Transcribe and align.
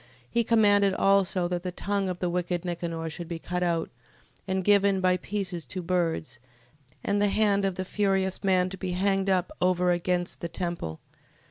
He 0.27 0.43
commanded 0.43 0.95
also, 0.95 1.47
that 1.49 1.61
the 1.61 1.71
tongue 1.71 2.09
of 2.09 2.17
the 2.17 2.29
wicked 2.31 2.65
Nicanor 2.65 3.07
should 3.07 3.27
be 3.27 3.37
cut 3.37 3.61
out, 3.61 3.91
and 4.47 4.63
given 4.63 4.99
by 4.99 5.17
pieces 5.17 5.67
to 5.67 5.83
birds, 5.83 6.39
and 7.03 7.21
the 7.21 7.27
hand 7.27 7.65
of 7.65 7.75
the 7.75 7.85
furious 7.85 8.43
man 8.43 8.69
to 8.71 8.77
be 8.77 8.93
hanged 8.93 9.29
up 9.29 9.51
over 9.61 9.91
against 9.91 10.41
the 10.41 10.49
temple. 10.49 10.99